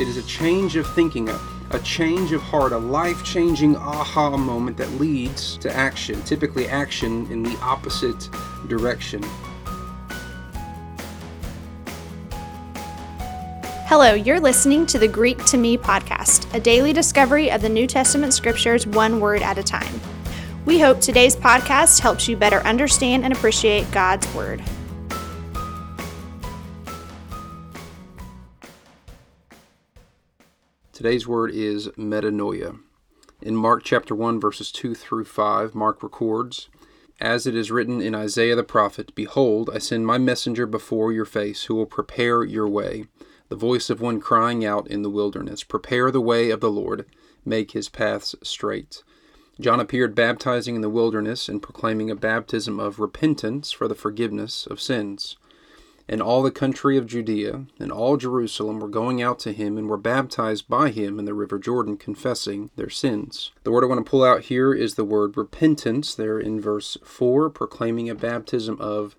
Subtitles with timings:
[0.00, 1.38] It is a change of thinking, a,
[1.72, 7.30] a change of heart, a life changing aha moment that leads to action, typically action
[7.30, 8.30] in the opposite
[8.66, 9.22] direction.
[13.88, 17.86] Hello, you're listening to the Greek to Me podcast, a daily discovery of the New
[17.86, 20.00] Testament scriptures one word at a time.
[20.64, 24.62] We hope today's podcast helps you better understand and appreciate God's Word.
[31.00, 32.78] Today's word is metanoia.
[33.40, 36.68] In Mark chapter 1, verses 2 through 5, Mark records,
[37.18, 41.24] As it is written in Isaiah the prophet, Behold, I send my messenger before your
[41.24, 43.06] face, who will prepare your way.
[43.48, 47.06] The voice of one crying out in the wilderness, Prepare the way of the Lord,
[47.46, 49.02] make his paths straight.
[49.58, 54.66] John appeared baptizing in the wilderness and proclaiming a baptism of repentance for the forgiveness
[54.66, 55.38] of sins
[56.10, 59.88] and all the country of Judea and all Jerusalem were going out to him and
[59.88, 63.52] were baptized by him in the river Jordan, confessing their sins.
[63.62, 66.98] The word I want to pull out here is the word repentance, there in verse
[67.04, 69.14] 4, proclaiming a baptism of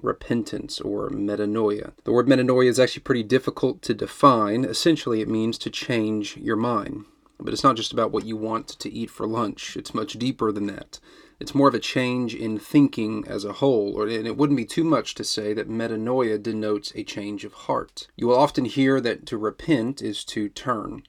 [0.00, 1.92] repentance or metanoia.
[2.04, 4.64] The word metanoia is actually pretty difficult to define.
[4.64, 7.04] Essentially, it means to change your mind.
[7.38, 10.50] But it's not just about what you want to eat for lunch, it's much deeper
[10.50, 10.98] than that.
[11.38, 14.84] It's more of a change in thinking as a whole, and it wouldn't be too
[14.84, 18.08] much to say that metanoia denotes a change of heart.
[18.16, 21.02] You will often hear that to repent is to turn.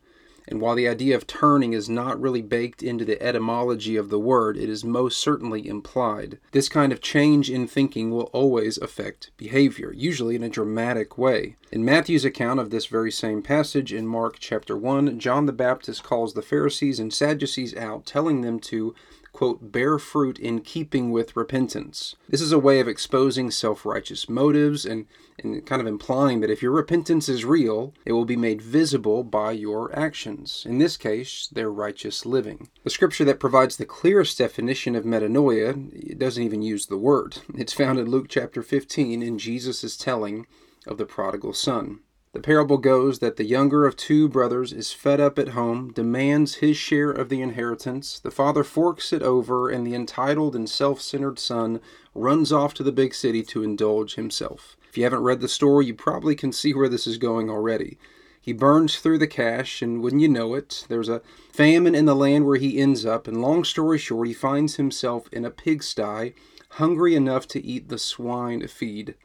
[0.50, 4.20] And while the idea of turning is not really baked into the etymology of the
[4.20, 6.40] word, it is most certainly implied.
[6.52, 11.58] This kind of change in thinking will always affect behavior, usually in a dramatic way.
[11.70, 16.04] In Matthew's account of this very same passage in Mark chapter 1, John the Baptist
[16.04, 18.96] calls the Pharisees and Sadducees out, telling them to
[19.38, 22.16] quote, bear fruit in keeping with repentance.
[22.28, 25.06] This is a way of exposing self righteous motives and,
[25.38, 29.24] and kind of implying that if your repentance is real, it will be made visible
[29.24, 30.66] by your actions.
[30.68, 32.70] In this case, their righteous living.
[32.84, 37.38] The scripture that provides the clearest definition of metanoia it doesn't even use the word.
[37.54, 40.48] It's found in Luke chapter 15 in Jesus' telling
[40.88, 42.00] of the prodigal son.
[42.38, 46.58] The parable goes that the younger of two brothers is fed up at home, demands
[46.58, 48.20] his share of the inheritance.
[48.20, 51.82] The father forks it over, and the entitled and self centered son
[52.14, 54.78] runs off to the big city to indulge himself.
[54.88, 57.98] If you haven't read the story, you probably can see where this is going already.
[58.40, 62.16] He burns through the cash, and wouldn't you know it, there's a famine in the
[62.16, 66.36] land where he ends up, and long story short, he finds himself in a pigsty,
[66.74, 69.16] hungry enough to eat the swine feed.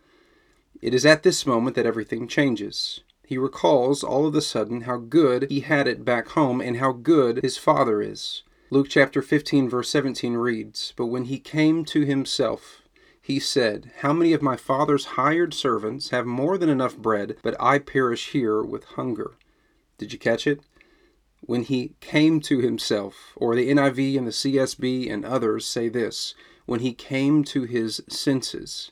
[0.82, 3.02] It is at this moment that everything changes.
[3.24, 6.90] He recalls all of a sudden how good he had it back home and how
[6.90, 8.42] good his father is.
[8.68, 12.82] Luke chapter 15, verse 17 reads But when he came to himself,
[13.20, 17.54] he said, How many of my father's hired servants have more than enough bread, but
[17.60, 19.34] I perish here with hunger?
[19.98, 20.62] Did you catch it?
[21.42, 26.34] When he came to himself, or the NIV and the CSB and others say this,
[26.66, 28.90] when he came to his senses.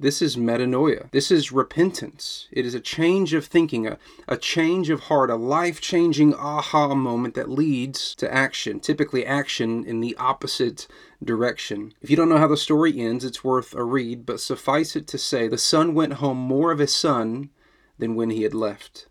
[0.00, 1.10] This is metanoia.
[1.10, 2.48] This is repentance.
[2.50, 6.94] It is a change of thinking, a, a change of heart, a life changing aha
[6.94, 10.88] moment that leads to action, typically action in the opposite
[11.22, 11.92] direction.
[12.00, 15.06] If you don't know how the story ends, it's worth a read, but suffice it
[15.08, 17.50] to say, the son went home more of a son
[17.98, 19.06] than when he had left.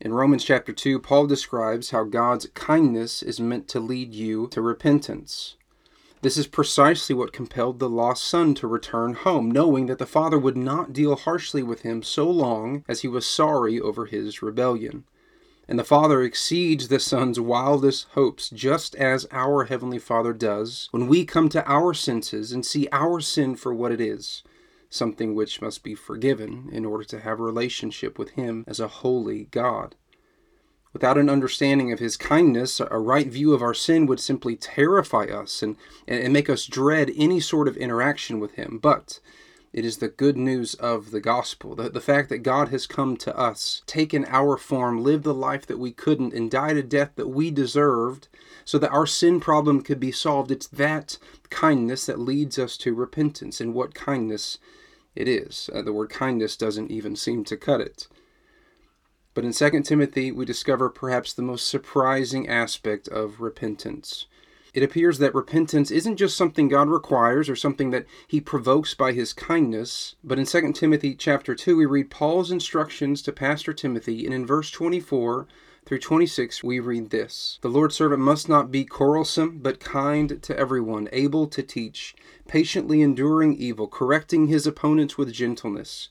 [0.00, 4.60] In Romans chapter 2, Paul describes how God's kindness is meant to lead you to
[4.60, 5.54] repentance.
[6.24, 10.38] This is precisely what compelled the lost son to return home, knowing that the father
[10.38, 15.04] would not deal harshly with him so long as he was sorry over his rebellion.
[15.68, 21.08] And the Father exceeds the Son's wildest hopes, just as our Heavenly Father does when
[21.08, 24.42] we come to our senses and see our sin for what it is
[24.88, 28.88] something which must be forgiven in order to have a relationship with Him as a
[28.88, 29.94] holy God.
[30.94, 35.24] Without an understanding of his kindness, a right view of our sin would simply terrify
[35.24, 38.78] us and, and make us dread any sort of interaction with him.
[38.80, 39.18] But
[39.72, 43.16] it is the good news of the gospel, the, the fact that God has come
[43.16, 47.10] to us, taken our form, lived the life that we couldn't, and died a death
[47.16, 48.28] that we deserved,
[48.64, 50.52] so that our sin problem could be solved.
[50.52, 51.18] It's that
[51.50, 54.58] kindness that leads us to repentance, and what kindness
[55.16, 55.68] it is.
[55.74, 58.06] Uh, the word kindness doesn't even seem to cut it.
[59.34, 64.26] But in 2 Timothy, we discover perhaps the most surprising aspect of repentance.
[64.72, 69.12] It appears that repentance isn't just something God requires or something that he provokes by
[69.12, 74.24] his kindness, but in 2 Timothy chapter 2 we read Paul's instructions to Pastor Timothy
[74.24, 75.46] and in verse 24
[75.84, 80.58] through 26 we read this The Lord's servant must not be quarrelsome, but kind to
[80.58, 82.16] everyone, able to teach,
[82.48, 86.08] patiently enduring evil, correcting his opponents with gentleness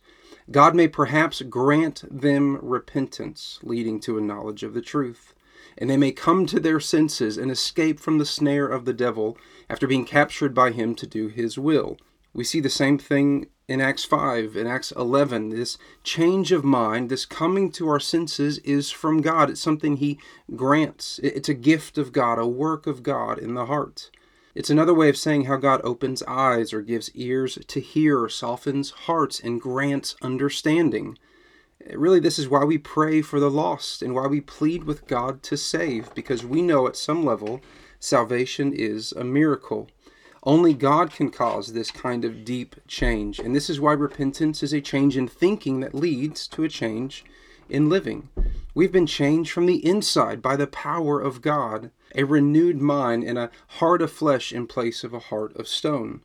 [0.52, 5.34] God may perhaps grant them repentance, leading to a knowledge of the truth,
[5.78, 9.38] and they may come to their senses and escape from the snare of the devil
[9.70, 11.98] after being captured by him to do his will.
[12.34, 15.50] We see the same thing in Acts 5, in Acts 11.
[15.50, 19.50] This change of mind, this coming to our senses, is from God.
[19.50, 20.20] It's something He
[20.56, 24.10] grants, it's a gift of God, a work of God in the heart.
[24.56, 28.30] It's another way of saying how God opens eyes or gives ears to hear, or
[28.30, 31.18] softens hearts, and grants understanding.
[31.92, 35.42] Really, this is why we pray for the lost and why we plead with God
[35.44, 37.62] to save, because we know at some level
[38.00, 39.90] salvation is a miracle.
[40.44, 43.40] Only God can cause this kind of deep change.
[43.40, 47.26] And this is why repentance is a change in thinking that leads to a change
[47.70, 48.30] in living.
[48.76, 53.38] We've been changed from the inside by the power of God, a renewed mind and
[53.38, 56.22] a heart of flesh in place of a heart of stone.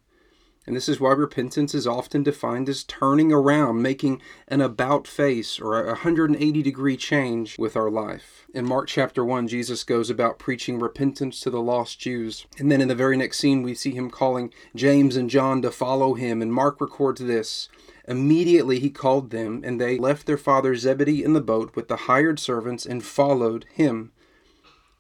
[0.68, 5.58] And this is why repentance is often defined as turning around, making an about face
[5.58, 8.46] or a 180 degree change with our life.
[8.52, 12.44] In Mark chapter 1, Jesus goes about preaching repentance to the lost Jews.
[12.58, 15.70] And then in the very next scene, we see him calling James and John to
[15.70, 16.42] follow him.
[16.42, 17.70] And Mark records this
[18.06, 21.96] Immediately he called them, and they left their father Zebedee in the boat with the
[21.96, 24.12] hired servants and followed him.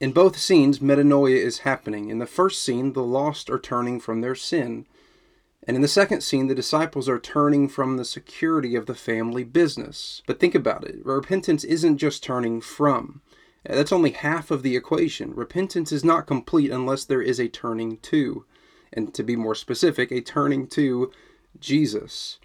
[0.00, 2.08] In both scenes, metanoia is happening.
[2.08, 4.86] In the first scene, the lost are turning from their sin.
[5.66, 9.42] And in the second scene, the disciples are turning from the security of the family
[9.42, 10.22] business.
[10.26, 13.22] But think about it repentance isn't just turning from.
[13.64, 15.34] That's only half of the equation.
[15.34, 18.44] Repentance is not complete unless there is a turning to.
[18.92, 21.10] And to be more specific, a turning to
[21.58, 22.38] Jesus.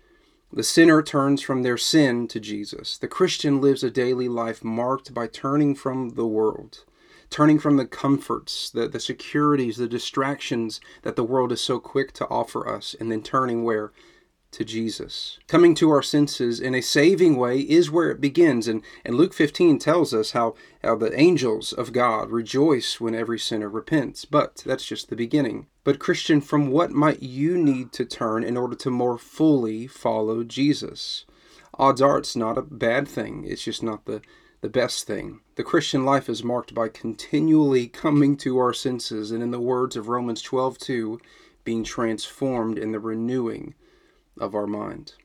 [0.51, 2.97] The sinner turns from their sin to Jesus.
[2.97, 6.83] The Christian lives a daily life marked by turning from the world
[7.33, 12.13] turning from the comforts, the, the securities, the distractions that the world is so quick
[12.13, 13.91] to offer us, and then turning where?
[14.51, 15.39] To Jesus.
[15.47, 18.67] Coming to our senses in a saving way is where it begins.
[18.67, 20.53] And, and Luke 15 tells us how,
[20.83, 24.25] how the angels of God rejoice when every sinner repents.
[24.25, 25.65] But that's just the beginning.
[25.83, 30.43] But, Christian, from what might you need to turn in order to more fully follow
[30.43, 31.25] Jesus?
[31.79, 34.21] Odds are it's not a bad thing, it's just not the
[34.63, 35.41] the best thing.
[35.55, 39.97] The Christian life is marked by continually coming to our senses and in the words
[39.97, 41.19] of Romans 12:2
[41.65, 43.73] being transformed in the renewing
[44.39, 45.15] of our mind.